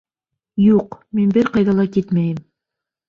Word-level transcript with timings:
Юҡ, 0.67 0.97
мин 1.19 1.35
бер 1.37 1.51
ҡайҙа 1.57 1.77
ла 1.81 1.87
китмәйем! 1.99 2.41